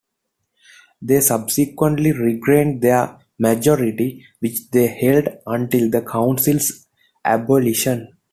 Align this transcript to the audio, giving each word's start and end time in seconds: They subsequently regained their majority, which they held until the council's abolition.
They 0.99 1.21
subsequently 1.21 2.11
regained 2.11 2.81
their 2.81 3.19
majority, 3.37 4.25
which 4.39 4.71
they 4.71 4.87
held 4.87 5.27
until 5.45 5.91
the 5.91 6.01
council's 6.01 6.87
abolition. 7.23 8.17